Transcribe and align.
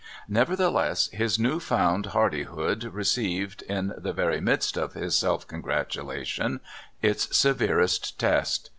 Nevertheless, 0.27 1.09
his 1.09 1.37
new 1.37 1.59
found 1.59 2.07
hardihood 2.07 2.85
received, 2.85 3.61
in 3.61 3.93
the 3.95 4.13
very 4.13 4.41
midst 4.41 4.75
of 4.75 4.93
his 4.93 5.15
self 5.15 5.45
congratulation, 5.45 6.59
its 7.03 7.37
severest 7.37 8.17
test. 8.19 8.69